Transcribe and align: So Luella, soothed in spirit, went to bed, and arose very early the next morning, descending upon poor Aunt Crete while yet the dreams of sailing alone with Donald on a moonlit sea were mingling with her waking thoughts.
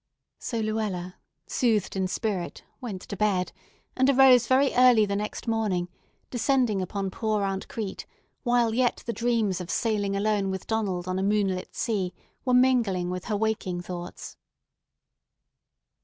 So 0.39 0.61
Luella, 0.61 1.17
soothed 1.45 1.95
in 1.95 2.07
spirit, 2.07 2.63
went 2.79 3.03
to 3.03 3.15
bed, 3.15 3.51
and 3.95 4.09
arose 4.09 4.47
very 4.47 4.73
early 4.73 5.05
the 5.05 5.15
next 5.15 5.47
morning, 5.47 5.89
descending 6.31 6.81
upon 6.81 7.11
poor 7.11 7.43
Aunt 7.43 7.67
Crete 7.67 8.07
while 8.41 8.73
yet 8.73 9.03
the 9.05 9.13
dreams 9.13 9.61
of 9.61 9.69
sailing 9.69 10.15
alone 10.15 10.49
with 10.49 10.65
Donald 10.65 11.07
on 11.07 11.19
a 11.19 11.21
moonlit 11.21 11.75
sea 11.75 12.15
were 12.43 12.55
mingling 12.55 13.11
with 13.11 13.25
her 13.25 13.37
waking 13.37 13.81
thoughts. 13.81 14.37